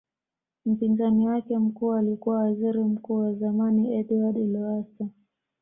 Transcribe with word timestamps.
Mpinzani 0.65 1.27
wake 1.27 1.57
mkuu 1.57 1.93
alikuwa 1.93 2.37
Waziri 2.39 2.79
Mkuu 2.83 3.15
wa 3.19 3.33
zamani 3.33 3.93
Edward 3.95 4.37
Lowassa 4.37 5.07